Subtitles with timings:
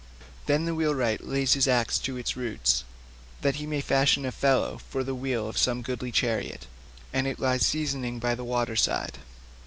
[0.47, 2.85] Then the wheelwright lays his axe to its roots
[3.41, 6.65] that he may fashion a felloe for the wheel of some goodly chariot,
[7.13, 9.19] and it lies seasoning by the waterside.